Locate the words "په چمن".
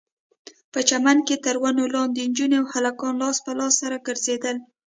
0.71-1.17